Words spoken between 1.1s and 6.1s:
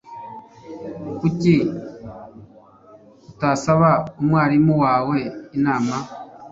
Kuki utasaba umwarimu wawe inama?